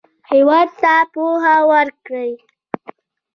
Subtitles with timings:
[0.29, 2.31] هېواد ته پوهه ورکړئ